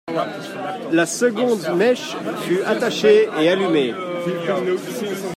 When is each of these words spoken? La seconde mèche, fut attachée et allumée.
La 0.91 1.05
seconde 1.05 1.61
mèche, 1.77 2.15
fut 2.41 2.63
attachée 2.63 3.29
et 3.39 3.49
allumée. 3.49 3.93